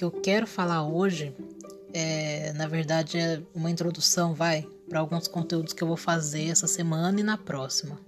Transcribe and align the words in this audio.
que 0.00 0.04
eu 0.04 0.10
quero 0.10 0.46
falar 0.46 0.82
hoje 0.88 1.34
é, 1.92 2.54
na 2.54 2.66
verdade, 2.66 3.18
é 3.18 3.42
uma 3.54 3.70
introdução, 3.70 4.32
vai, 4.32 4.66
para 4.88 4.98
alguns 4.98 5.28
conteúdos 5.28 5.74
que 5.74 5.82
eu 5.82 5.88
vou 5.88 5.96
fazer 5.96 6.46
essa 6.48 6.66
semana 6.66 7.20
e 7.20 7.22
na 7.22 7.36
próxima. 7.36 7.98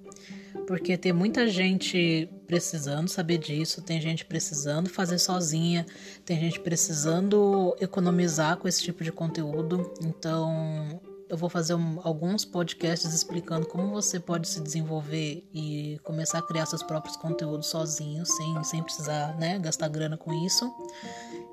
Porque 0.66 0.96
tem 0.96 1.12
muita 1.12 1.46
gente 1.48 2.30
precisando 2.46 3.08
saber 3.08 3.36
disso, 3.36 3.82
tem 3.82 4.00
gente 4.00 4.24
precisando 4.24 4.88
fazer 4.88 5.18
sozinha, 5.18 5.84
tem 6.24 6.40
gente 6.40 6.60
precisando 6.60 7.76
economizar 7.78 8.56
com 8.56 8.66
esse 8.66 8.82
tipo 8.82 9.04
de 9.04 9.12
conteúdo. 9.12 9.92
Então, 10.00 10.98
eu 11.28 11.36
vou 11.36 11.48
fazer 11.48 11.74
um, 11.74 11.98
alguns 12.04 12.44
podcasts 12.44 13.12
explicando 13.12 13.66
como 13.66 13.88
você 13.88 14.20
pode 14.20 14.48
se 14.48 14.60
desenvolver 14.60 15.42
e 15.52 15.98
começar 16.04 16.38
a 16.38 16.42
criar 16.42 16.64
seus 16.64 16.82
próprios 16.82 17.16
conteúdos 17.16 17.68
sozinho, 17.68 18.24
sem, 18.24 18.64
sem 18.64 18.82
precisar 18.82 19.36
né, 19.38 19.58
gastar 19.58 19.88
grana 19.88 20.16
com 20.16 20.32
isso. 20.44 20.70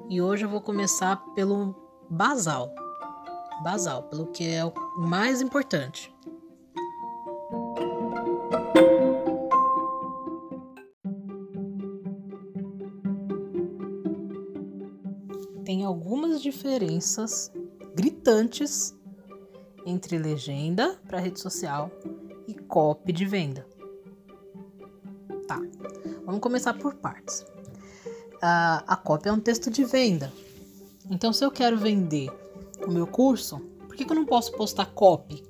E 0.09 0.19
hoje 0.19 0.43
eu 0.43 0.49
vou 0.49 0.59
começar 0.59 1.17
pelo 1.35 1.75
basal. 2.09 2.73
Basal, 3.63 4.01
pelo 4.09 4.25
que 4.25 4.43
é 4.43 4.65
o 4.65 4.73
mais 4.97 5.39
importante. 5.39 6.11
Tem 15.63 15.85
algumas 15.85 16.41
diferenças 16.41 17.51
gritantes 17.95 18.97
entre 19.85 20.17
legenda 20.17 20.99
para 21.07 21.19
rede 21.19 21.39
social 21.39 21.91
e 22.47 22.55
copy 22.55 23.13
de 23.13 23.25
venda. 23.25 23.67
Tá, 25.47 25.61
vamos 26.25 26.41
começar 26.41 26.73
por 26.73 26.95
partes. 26.95 27.45
Uh, 28.41 28.83
a 28.87 28.95
copy 28.95 29.27
é 29.27 29.33
um 29.33 29.39
texto 29.39 29.69
de 29.69 29.83
venda, 29.83 30.31
então, 31.09 31.33
se 31.33 31.43
eu 31.43 31.49
quero 31.49 31.75
vender 31.75 32.29
o 32.85 32.91
meu 32.91 33.07
curso, 33.07 33.59
por 33.87 33.95
que, 33.95 34.05
que 34.05 34.11
eu 34.11 34.15
não 34.15 34.25
posso 34.25 34.51
postar 34.51 34.85
copy 34.85 35.43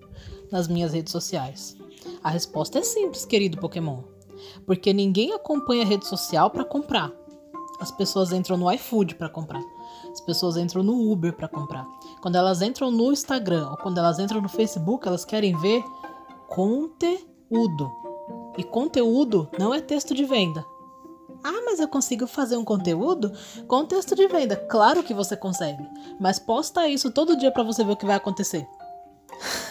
nas 0.50 0.70
minhas 0.70 0.94
redes 0.94 1.12
sociais? 1.12 1.76
A 2.23 2.30
resposta 2.30 2.80
é 2.80 2.84
simples, 2.84 3.26
querido 3.26 3.58
Pokémon. 3.58 4.02
Porque 4.66 4.94
ninguém 4.94 5.34
acompanha 5.34 5.84
a 5.84 5.86
rede 5.86 6.08
social 6.08 6.50
para 6.50 6.64
comprar. 6.64 7.12
As 7.81 7.92
pessoas 7.92 8.31
entram 8.31 8.56
no 8.56 8.72
iFood 8.72 9.16
para 9.16 9.30
comprar. 9.30 9.62
As 10.09 10.22
pessoas 10.22 10.56
entram 10.56 10.81
no 10.81 11.12
Uber 11.12 11.36
para 11.36 11.50
comprar. 11.50 11.86
Quando 12.22 12.38
elas 12.38 12.62
entram 12.62 12.90
no 12.90 13.12
Instagram 13.12 13.70
ou 13.70 13.78
quando 13.78 13.98
elas 13.98 14.18
entram 14.18 14.42
no 14.42 14.50
Facebook, 14.50 15.08
elas 15.08 15.26
querem 15.26 15.58
ver 15.58 15.84
conteúdo. 16.48 17.92
E 18.58 18.64
conteúdo 18.64 19.50
não 19.59 19.74
é 19.74 19.81
texto 19.81 20.14
de 20.14 20.24
venda. 20.24 20.66
Ah, 21.44 21.62
mas 21.66 21.80
eu 21.80 21.88
consigo 21.88 22.28
fazer 22.28 22.58
um 22.58 22.66
conteúdo 22.66 23.32
com 23.68 23.86
texto 23.86 24.16
de 24.16 24.28
venda. 24.28 24.56
Claro 24.56 25.04
que 25.04 25.14
você 25.14 25.38
consegue, 25.38 25.88
mas 26.20 26.40
posta 26.40 26.88
isso 26.88 27.12
todo 27.12 27.38
dia 27.38 27.52
para 27.52 27.64
você 27.64 27.84
ver 27.84 27.94
o 27.94 27.98
que 27.98 28.06
vai 28.06 28.16
acontecer. 28.16 28.68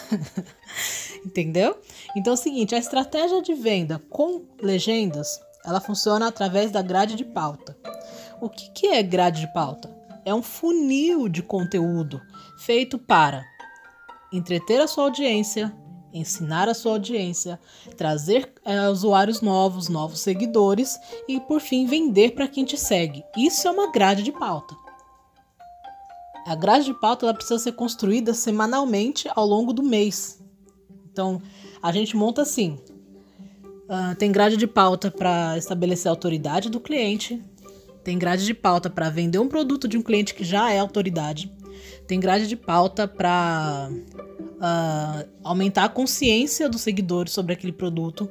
Entendeu? 1.25 1.77
Então 2.15 2.31
é 2.31 2.33
o 2.33 2.37
seguinte, 2.37 2.73
a 2.73 2.79
estratégia 2.79 3.41
de 3.41 3.53
venda 3.53 4.01
com 4.09 4.45
legendas, 4.61 5.39
ela 5.65 5.79
funciona 5.79 6.27
através 6.27 6.71
da 6.71 6.81
grade 6.81 7.15
de 7.15 7.25
pauta. 7.25 7.77
O 8.41 8.49
que, 8.49 8.71
que 8.71 8.87
é 8.87 9.03
grade 9.03 9.41
de 9.41 9.53
pauta? 9.53 9.93
É 10.25 10.33
um 10.33 10.41
funil 10.41 11.27
de 11.27 11.43
conteúdo 11.43 12.21
feito 12.57 12.97
para 12.97 13.45
entreter 14.31 14.79
a 14.79 14.87
sua 14.87 15.05
audiência, 15.05 15.73
ensinar 16.13 16.67
a 16.67 16.73
sua 16.73 16.93
audiência, 16.93 17.59
trazer 17.97 18.51
é, 18.65 18.89
usuários 18.89 19.41
novos, 19.41 19.89
novos 19.89 20.19
seguidores 20.19 20.97
e, 21.27 21.39
por 21.39 21.59
fim, 21.61 21.85
vender 21.85 22.31
para 22.31 22.47
quem 22.47 22.65
te 22.65 22.77
segue. 22.77 23.23
Isso 23.37 23.67
é 23.67 23.71
uma 23.71 23.91
grade 23.91 24.23
de 24.23 24.31
pauta. 24.31 24.75
A 26.45 26.55
grade 26.55 26.85
de 26.85 26.93
pauta 26.93 27.25
ela 27.25 27.33
precisa 27.33 27.59
ser 27.59 27.73
construída 27.73 28.33
semanalmente 28.33 29.29
ao 29.35 29.45
longo 29.45 29.71
do 29.71 29.83
mês. 29.83 30.41
Então, 31.11 31.41
a 31.81 31.91
gente 31.91 32.15
monta 32.15 32.41
assim: 32.41 32.79
uh, 33.85 34.15
tem 34.17 34.31
grade 34.31 34.57
de 34.57 34.65
pauta 34.65 35.11
para 35.11 35.57
estabelecer 35.57 36.09
a 36.09 36.13
autoridade 36.13 36.69
do 36.69 36.79
cliente, 36.79 37.43
tem 38.03 38.17
grade 38.17 38.45
de 38.45 38.53
pauta 38.53 38.89
para 38.89 39.09
vender 39.09 39.37
um 39.37 39.47
produto 39.47 39.87
de 39.87 39.97
um 39.97 40.01
cliente 40.01 40.33
que 40.33 40.43
já 40.43 40.71
é 40.71 40.79
autoridade, 40.79 41.51
tem 42.07 42.19
grade 42.19 42.47
de 42.47 42.55
pauta 42.55 43.07
para 43.07 43.89
uh, 44.59 45.27
aumentar 45.43 45.85
a 45.85 45.89
consciência 45.89 46.69
dos 46.69 46.81
seguidores 46.81 47.33
sobre 47.33 47.53
aquele 47.53 47.73
produto. 47.73 48.29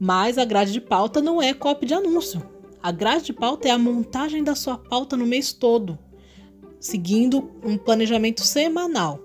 Mas 0.00 0.38
a 0.38 0.44
grade 0.44 0.72
de 0.72 0.80
pauta 0.80 1.20
não 1.20 1.42
é 1.42 1.52
copy 1.52 1.86
de 1.86 1.94
anúncio. 1.94 2.42
A 2.82 2.92
grade 2.92 3.26
de 3.26 3.32
pauta 3.32 3.68
é 3.68 3.72
a 3.72 3.78
montagem 3.78 4.44
da 4.44 4.54
sua 4.54 4.78
pauta 4.78 5.16
no 5.16 5.26
mês 5.26 5.52
todo, 5.52 5.98
seguindo 6.78 7.50
um 7.64 7.76
planejamento 7.76 8.44
semanal. 8.44 9.18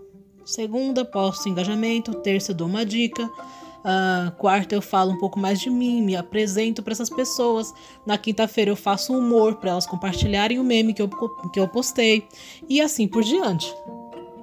Segunda, 0.44 1.06
posto 1.06 1.48
engajamento. 1.48 2.14
Terça, 2.16 2.54
dou 2.54 2.68
uma 2.68 2.86
dica. 2.86 3.26
Uh, 3.26 4.32
quarta, 4.38 4.74
eu 4.74 4.82
falo 4.82 5.12
um 5.12 5.18
pouco 5.18 5.38
mais 5.38 5.60
de 5.60 5.70
mim, 5.70 6.02
me 6.02 6.16
apresento 6.16 6.82
para 6.82 6.94
essas 6.94 7.10
pessoas. 7.10 7.72
Na 8.06 8.18
quinta-feira, 8.18 8.72
eu 8.72 8.76
faço 8.76 9.16
humor 9.16 9.56
para 9.56 9.72
elas 9.72 9.86
compartilharem 9.86 10.60
o 10.60 10.64
meme 10.64 10.94
que 10.94 11.02
eu, 11.02 11.10
que 11.52 11.60
eu 11.60 11.68
postei. 11.68 12.28
E 12.68 12.82
assim 12.82 13.08
por 13.08 13.24
diante. 13.24 13.74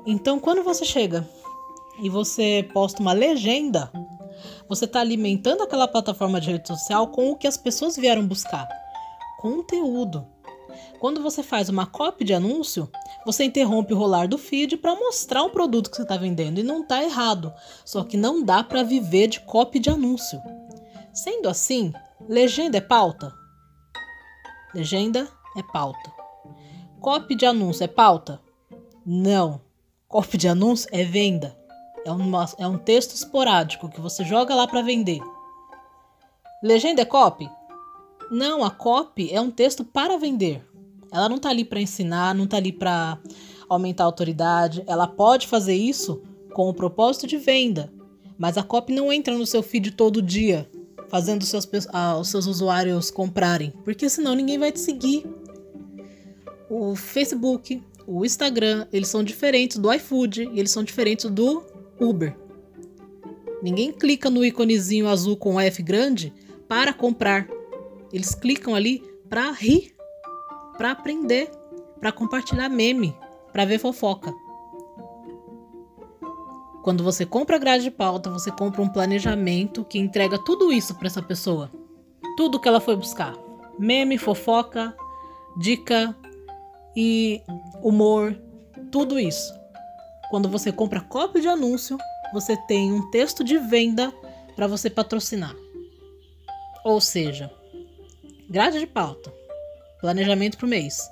Então, 0.06 0.38
quando 0.38 0.62
você 0.62 0.84
chega 0.84 1.28
e 2.02 2.08
você 2.08 2.68
posta 2.72 3.00
uma 3.00 3.12
legenda, 3.12 3.90
você 4.68 4.84
está 4.84 5.00
alimentando 5.00 5.62
aquela 5.62 5.88
plataforma 5.88 6.40
de 6.40 6.50
rede 6.50 6.68
social 6.68 7.08
com 7.08 7.30
o 7.30 7.36
que 7.36 7.46
as 7.46 7.56
pessoas 7.56 7.96
vieram 7.96 8.26
buscar: 8.26 8.68
conteúdo. 9.38 10.26
Quando 11.00 11.22
você 11.22 11.42
faz 11.42 11.68
uma 11.68 11.86
copy 11.86 12.24
de 12.24 12.34
anúncio, 12.34 12.88
você 13.24 13.44
interrompe 13.44 13.92
o 13.92 13.96
rolar 13.96 14.28
do 14.28 14.36
feed 14.36 14.76
para 14.76 14.94
mostrar 14.94 15.42
um 15.42 15.50
produto 15.50 15.90
que 15.90 15.96
você 15.96 16.02
está 16.02 16.16
vendendo 16.16 16.58
e 16.58 16.62
não 16.62 16.82
está 16.82 17.02
errado. 17.02 17.52
Só 17.84 18.04
que 18.04 18.16
não 18.16 18.42
dá 18.42 18.62
para 18.62 18.82
viver 18.82 19.28
de 19.28 19.40
copy 19.40 19.78
de 19.78 19.90
anúncio. 19.90 20.40
Sendo 21.12 21.48
assim, 21.48 21.92
legenda 22.28 22.78
é 22.78 22.80
pauta? 22.80 23.34
Legenda 24.74 25.26
é 25.56 25.62
pauta. 25.62 26.12
Copy 27.00 27.34
de 27.34 27.46
anúncio 27.46 27.82
é 27.82 27.88
pauta? 27.88 28.40
Não. 29.04 29.60
Copy 30.06 30.36
de 30.36 30.48
anúncio 30.48 30.88
é 30.92 31.02
venda. 31.02 31.59
É, 32.04 32.62
é 32.62 32.66
um 32.66 32.78
texto 32.78 33.14
esporádico 33.14 33.88
que 33.88 34.00
você 34.00 34.24
joga 34.24 34.54
lá 34.54 34.66
para 34.66 34.82
vender. 34.82 35.20
Legenda 36.62 37.02
é 37.02 37.04
copy? 37.04 37.48
Não, 38.30 38.62
a 38.64 38.70
copy 38.70 39.32
é 39.32 39.40
um 39.40 39.50
texto 39.50 39.84
para 39.84 40.16
vender. 40.18 40.64
Ela 41.12 41.28
não 41.28 41.36
está 41.36 41.50
ali 41.50 41.64
para 41.64 41.80
ensinar, 41.80 42.34
não 42.34 42.44
está 42.44 42.56
ali 42.56 42.72
para 42.72 43.18
aumentar 43.68 44.04
a 44.04 44.06
autoridade. 44.06 44.84
Ela 44.86 45.06
pode 45.06 45.46
fazer 45.46 45.74
isso 45.74 46.22
com 46.52 46.68
o 46.68 46.74
propósito 46.74 47.26
de 47.26 47.36
venda, 47.36 47.92
mas 48.38 48.58
a 48.58 48.62
copy 48.62 48.92
não 48.92 49.12
entra 49.12 49.36
no 49.36 49.46
seu 49.46 49.62
feed 49.62 49.92
todo 49.92 50.20
dia, 50.20 50.68
fazendo 51.08 51.44
seus, 51.44 51.68
ah, 51.92 52.18
os 52.18 52.28
seus 52.28 52.46
usuários 52.46 53.10
comprarem, 53.10 53.72
porque 53.84 54.08
senão 54.08 54.34
ninguém 54.34 54.58
vai 54.58 54.72
te 54.72 54.80
seguir. 54.80 55.24
O 56.68 56.94
Facebook, 56.94 57.82
o 58.06 58.24
Instagram, 58.24 58.86
eles 58.92 59.08
são 59.08 59.24
diferentes 59.24 59.76
do 59.76 59.92
iFood 59.92 60.50
eles 60.54 60.70
são 60.70 60.84
diferentes 60.84 61.28
do 61.30 61.64
Uber. 62.00 62.36
Ninguém 63.62 63.92
clica 63.92 64.30
no 64.30 64.44
íconezinho 64.44 65.08
azul 65.08 65.36
com 65.36 65.60
F 65.60 65.82
grande 65.82 66.32
para 66.66 66.92
comprar. 66.92 67.46
Eles 68.12 68.34
clicam 68.34 68.74
ali 68.74 69.02
para 69.28 69.50
rir, 69.52 69.94
para 70.76 70.92
aprender, 70.92 71.50
para 72.00 72.10
compartilhar 72.10 72.68
meme, 72.68 73.14
para 73.52 73.64
ver 73.64 73.78
fofoca. 73.78 74.32
Quando 76.82 77.04
você 77.04 77.26
compra 77.26 77.58
grade 77.58 77.84
de 77.84 77.90
pauta, 77.90 78.30
você 78.30 78.50
compra 78.50 78.80
um 78.80 78.88
planejamento 78.88 79.84
que 79.84 79.98
entrega 79.98 80.38
tudo 80.38 80.72
isso 80.72 80.94
para 80.94 81.08
essa 81.08 81.22
pessoa. 81.22 81.70
Tudo 82.36 82.58
que 82.58 82.66
ela 82.66 82.80
foi 82.80 82.96
buscar: 82.96 83.36
meme, 83.78 84.16
fofoca, 84.16 84.96
dica 85.58 86.16
e 86.96 87.42
humor, 87.82 88.34
tudo 88.90 89.18
isso. 89.18 89.59
Quando 90.30 90.48
você 90.48 90.70
compra 90.70 91.00
cópia 91.00 91.42
de 91.42 91.48
anúncio, 91.48 91.98
você 92.32 92.56
tem 92.56 92.92
um 92.92 93.10
texto 93.10 93.42
de 93.42 93.58
venda 93.58 94.12
para 94.54 94.68
você 94.68 94.88
patrocinar. 94.88 95.56
Ou 96.84 97.00
seja, 97.00 97.50
grade 98.48 98.78
de 98.78 98.86
pauta, 98.86 99.32
planejamento 100.00 100.56
para 100.56 100.66
o 100.66 100.68
mês, 100.68 101.10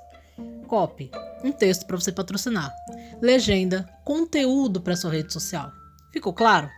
copy, 0.67 1.11
um 1.43 1.51
texto 1.51 1.85
para 1.85 1.97
você 1.97 2.13
patrocinar, 2.13 2.73
legenda, 3.21 3.89
conteúdo 4.05 4.79
para 4.79 4.95
sua 4.95 5.11
rede 5.11 5.33
social. 5.33 5.69
Ficou 6.13 6.33
claro? 6.33 6.69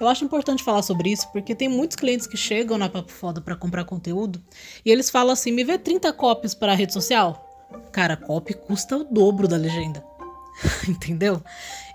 Eu 0.00 0.08
acho 0.08 0.24
importante 0.24 0.64
falar 0.64 0.82
sobre 0.82 1.10
isso 1.10 1.30
porque 1.30 1.54
tem 1.54 1.68
muitos 1.68 1.96
clientes 1.96 2.26
que 2.26 2.36
chegam 2.38 2.78
na 2.78 2.88
Papo 2.88 3.12
Foda 3.12 3.40
para 3.40 3.54
comprar 3.54 3.84
conteúdo 3.84 4.42
e 4.84 4.90
eles 4.90 5.10
falam 5.10 5.32
assim: 5.32 5.52
me 5.52 5.64
vê 5.64 5.78
30 5.78 6.12
copies 6.14 6.54
para 6.54 6.72
a 6.72 6.74
rede 6.74 6.92
social. 6.92 7.68
Cara, 7.92 8.16
copy 8.16 8.54
custa 8.54 8.96
o 8.96 9.04
dobro 9.04 9.46
da 9.46 9.56
legenda. 9.56 10.15
Entendeu? 10.88 11.42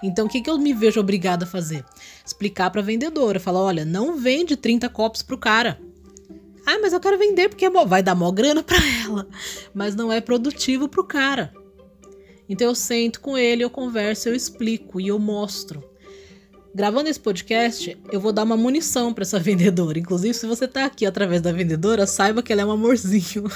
Então, 0.04 0.25
o 0.25 0.30
que, 0.30 0.42
que 0.42 0.50
eu 0.50 0.58
me 0.58 0.74
vejo 0.74 1.00
obrigada 1.00 1.46
a 1.46 1.48
fazer? 1.48 1.86
Explicar 2.25 2.69
para 2.69 2.81
a 2.81 2.84
vendedora. 2.84 3.40
Falar, 3.40 3.62
olha, 3.62 3.86
não 3.86 4.18
vende 4.18 4.56
30 4.56 4.90
copos 4.90 5.22
pro 5.22 5.38
cara. 5.38 5.80
Ah, 6.66 6.78
mas 6.80 6.94
eu 6.94 7.00
quero 7.00 7.18
vender 7.18 7.50
porque 7.50 7.66
é 7.66 7.69
vai 7.69 8.04
dar 8.04 8.16
mó 8.16 8.31
grana 8.31 8.63
para 8.63 8.78
ela. 9.04 9.28
Mas 9.74 9.96
não 9.96 10.13
é 10.13 10.22
produtivo 10.22 10.88
pro 10.88 11.04
cara. 11.04 11.52
Então 12.48 12.68
eu 12.68 12.75
sento 12.75 13.19
com 13.19 13.36
ele, 13.36 13.63
eu 13.63 13.69
converso, 13.69 14.30
eu 14.30 14.36
explico 14.36 15.02
e 15.02 15.07
eu 15.07 15.18
mostro. 15.18 15.84
Gravando 16.74 17.10
esse 17.10 17.19
podcast, 17.19 17.98
eu 18.12 18.19
vou 18.19 18.31
dar 18.31 18.44
uma 18.44 18.56
munição 18.56 19.14
para 19.14 19.24
essa 19.24 19.40
vendedora. 19.42 19.98
Inclusive, 19.98 20.34
se 20.34 20.46
você 20.46 20.68
tá 20.68 20.86
aqui 20.86 21.06
através 21.06 21.42
da 21.42 21.52
vendedora, 21.52 22.06
saiba 22.06 22.44
que 22.44 22.54
ela 22.54 22.62
é 22.62 22.66
um 22.66 22.72
amorzinho. 22.72 23.50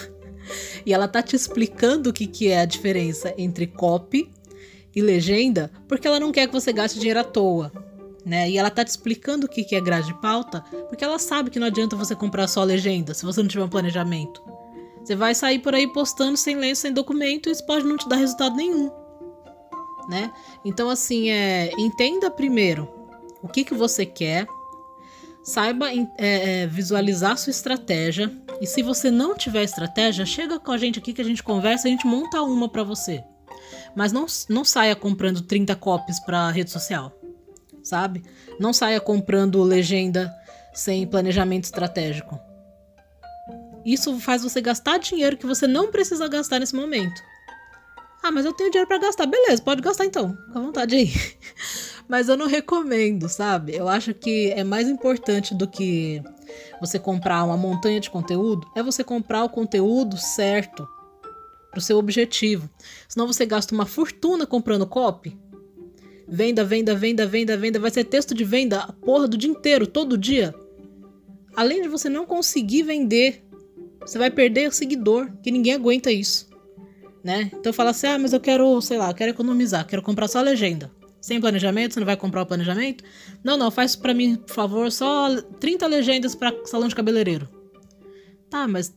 e 0.86 0.92
ela 0.92 1.08
tá 1.08 1.22
te 1.22 1.36
explicando 1.36 2.10
o 2.10 2.13
que, 2.13 2.25
que 2.25 2.48
é 2.48 2.62
a 2.62 2.66
diferença 2.66 3.34
entre 3.38 3.68
copy 3.68 4.31
e 4.95 5.01
legenda, 5.01 5.69
porque 5.88 6.07
ela 6.07 6.19
não 6.19 6.31
quer 6.31 6.47
que 6.47 6.53
você 6.53 6.71
gaste 6.71 6.97
dinheiro 6.97 7.19
à 7.19 7.24
toa. 7.24 7.71
Né? 8.25 8.50
E 8.50 8.57
ela 8.57 8.71
tá 8.71 8.83
te 8.83 8.88
explicando 8.88 9.45
o 9.45 9.50
que, 9.50 9.63
que 9.63 9.75
é 9.75 9.81
grade 9.81 10.07
de 10.07 10.19
pauta, 10.19 10.62
porque 10.88 11.03
ela 11.03 11.19
sabe 11.19 11.51
que 11.51 11.59
não 11.59 11.68
adianta 11.68 11.95
você 11.95 12.15
comprar 12.15 12.47
só 12.47 12.63
legenda 12.63 13.13
se 13.13 13.25
você 13.25 13.42
não 13.42 13.47
tiver 13.47 13.63
um 13.63 13.69
planejamento. 13.69 14.42
Você 15.03 15.15
vai 15.15 15.36
sair 15.36 15.59
por 15.59 15.75
aí 15.75 15.86
postando 15.88 16.36
sem 16.36 16.56
lenço, 16.56 16.81
sem 16.81 16.92
documento, 16.92 17.47
e 17.47 17.51
isso 17.51 17.63
pode 17.65 17.86
não 17.86 17.97
te 17.97 18.09
dar 18.09 18.15
resultado 18.15 18.56
nenhum. 18.56 18.89
Né? 20.09 20.31
Então, 20.63 20.89
assim, 20.89 21.30
é, 21.30 21.71
entenda 21.77 22.31
primeiro 22.31 22.89
o 23.44 23.48
que, 23.48 23.63
que 23.63 23.75
você 23.75 24.06
quer, 24.06 24.48
saiba 25.44 25.91
é, 25.91 26.06
é, 26.18 26.68
visualizar 26.68 27.38
sua 27.38 27.51
estratégia. 27.51 28.31
E 28.59 28.65
se 28.65 28.81
você 28.81 29.12
não 29.12 29.36
tiver 29.36 29.63
estratégia, 29.63 30.25
chega 30.25 30.59
com 30.59 30.71
a 30.71 30.77
gente 30.77 30.98
aqui 30.98 31.13
que 31.13 31.21
a 31.21 31.25
gente 31.25 31.44
conversa, 31.44 31.88
a 31.88 31.91
gente 31.91 32.07
monta 32.07 32.41
uma 32.41 32.68
para 32.68 32.83
você. 32.83 33.24
Mas 33.95 34.12
não, 34.12 34.25
não 34.50 34.65
saia 34.65 34.95
comprando 34.95 35.41
30 35.41 35.75
copies 35.75 36.19
para 36.19 36.50
rede 36.51 36.71
social, 36.71 37.12
sabe? 37.83 38.23
Não 38.59 38.73
saia 38.73 39.00
comprando 39.00 39.63
legenda 39.63 40.33
sem 40.73 41.07
planejamento 41.07 41.65
estratégico. 41.65 42.39
Isso 43.85 44.19
faz 44.19 44.44
você 44.44 44.59
gastar 44.62 44.97
dinheiro 44.97 45.38
que 45.38 45.45
você 45.45 45.67
não 45.67 45.91
precisa 45.91 46.27
gastar 46.27 46.59
nesse 46.59 46.75
momento. 46.75 47.21
Ah, 48.23 48.31
mas 48.31 48.44
eu 48.44 48.53
tenho 48.53 48.71
dinheiro 48.71 48.88
para 48.88 48.97
gastar. 48.97 49.27
Beleza, 49.27 49.62
pode 49.62 49.81
gastar 49.81 50.06
então. 50.06 50.35
Com 50.51 50.63
vontade 50.63 50.95
aí. 50.95 51.13
mas 52.09 52.27
eu 52.27 52.35
não 52.35 52.47
recomendo, 52.47 53.29
sabe? 53.29 53.75
Eu 53.75 53.88
acho 53.88 54.13
que 54.13 54.51
é 54.51 54.63
mais 54.63 54.89
importante 54.89 55.53
do 55.53 55.67
que 55.67 56.23
você 56.81 56.97
comprar 56.97 57.44
uma 57.44 57.57
montanha 57.57 58.00
de 58.00 58.09
conteúdo, 58.09 58.67
é 58.75 58.83
você 58.83 59.03
comprar 59.03 59.44
o 59.44 59.50
conteúdo 59.50 60.17
certo 60.17 60.88
para 61.75 61.81
o 61.81 61.83
seu 61.83 61.98
objetivo. 61.98 62.69
Senão 63.07 63.27
você 63.27 63.45
gasta 63.45 63.75
uma 63.75 63.86
fortuna 63.86 64.48
comprando 64.48 64.88
copy. 64.88 65.38
Venda, 66.27 66.63
venda, 66.63 66.95
venda, 66.95 67.27
venda, 67.27 67.57
venda. 67.57 67.80
Vai 67.80 67.92
ser 67.92 68.06
texto 68.06 68.33
de 68.33 68.44
venda 68.44 68.80
a 68.80 68.94
porra 68.94 69.27
do 69.27 69.38
dia 69.38 69.50
inteiro, 69.50 69.86
todo 69.86 70.18
dia. 70.18 70.56
Além 71.56 71.81
de 71.81 71.88
você 71.88 72.10
não 72.10 72.25
conseguir 72.25 72.83
vender 72.83 73.45
você 74.06 74.19
vai 74.19 74.30
perder 74.30 74.69
o 74.69 74.72
seguidor, 74.72 75.31
que 75.42 75.50
ninguém 75.50 75.74
aguenta 75.74 76.12
isso. 76.12 76.48
Né? 77.24 77.50
Então 77.54 77.74
fala 77.74 77.89
assim: 77.89 78.06
"Ah, 78.06 78.19
mas 78.19 78.33
eu 78.33 78.39
quero, 78.39 78.80
sei 78.81 78.98
lá, 78.98 79.12
quero 79.13 79.31
economizar, 79.31 79.86
quero 79.88 80.04
comprar 80.04 80.27
só 80.27 80.39
a 80.39 80.44
legenda". 80.44 80.92
Sem 81.19 81.42
planejamento, 81.42 81.95
você 81.95 82.00
não 82.00 82.06
vai 82.06 82.16
comprar 82.16 82.44
o 82.44 82.45
planejamento? 82.45 83.04
Não, 83.44 83.57
não, 83.57 83.72
faz 83.72 83.95
para 83.95 84.13
mim, 84.13 84.36
por 84.36 84.54
favor, 84.54 84.92
só 84.92 85.42
30 85.60 85.88
legendas 85.88 86.36
para 86.36 86.54
salão 86.66 86.88
de 86.88 86.94
cabeleireiro. 86.94 87.50
Tá, 88.48 88.68
mas 88.68 88.94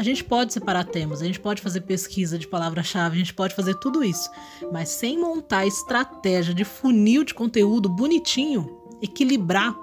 a 0.00 0.02
gente 0.02 0.24
pode 0.24 0.50
separar 0.50 0.84
temas, 0.84 1.20
a 1.20 1.26
gente 1.26 1.38
pode 1.38 1.60
fazer 1.60 1.82
pesquisa 1.82 2.38
de 2.38 2.48
palavra-chave, 2.48 3.16
a 3.16 3.18
gente 3.18 3.34
pode 3.34 3.54
fazer 3.54 3.74
tudo 3.74 4.02
isso, 4.02 4.30
mas 4.72 4.88
sem 4.88 5.18
montar 5.18 5.66
estratégia 5.66 6.54
de 6.54 6.64
funil 6.64 7.22
de 7.22 7.34
conteúdo 7.34 7.86
bonitinho, 7.86 8.80
equilibrar 9.02 9.76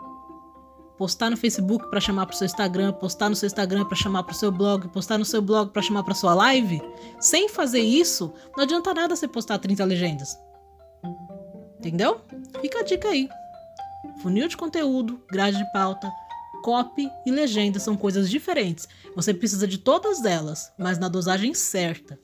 postar 0.97 1.29
no 1.29 1.37
Facebook 1.37 1.87
para 1.91 2.01
chamar 2.01 2.25
para 2.25 2.33
o 2.33 2.37
seu 2.37 2.45
Instagram, 2.45 2.91
postar 2.93 3.29
no 3.29 3.35
seu 3.35 3.45
Instagram 3.45 3.85
para 3.85 3.95
chamar 3.95 4.23
para 4.23 4.33
o 4.33 4.35
seu 4.35 4.51
blog, 4.51 4.87
postar 4.87 5.19
no 5.19 5.25
seu 5.25 5.39
blog 5.39 5.69
para 5.69 5.83
chamar 5.83 6.01
para 6.01 6.15
sua 6.15 6.33
live, 6.33 6.81
sem 7.19 7.47
fazer 7.47 7.81
isso, 7.81 8.33
não 8.55 8.63
adianta 8.63 8.95
nada 8.95 9.15
você 9.15 9.27
postar 9.27 9.59
30 9.59 9.85
legendas. 9.85 10.35
Entendeu? 11.77 12.21
Fica 12.59 12.79
a 12.79 12.83
dica 12.83 13.07
aí. 13.09 13.29
Funil 14.23 14.47
de 14.47 14.57
conteúdo, 14.57 15.23
grade 15.31 15.59
de 15.59 15.71
pauta, 15.71 16.11
copy 16.61 17.09
e 17.25 17.31
legenda 17.31 17.79
são 17.79 17.95
coisas 17.95 18.29
diferentes. 18.29 18.87
Você 19.15 19.33
precisa 19.33 19.67
de 19.67 19.77
todas 19.77 20.25
elas, 20.25 20.71
mas 20.77 20.97
na 20.97 21.07
dosagem 21.07 21.53
certa. 21.53 22.19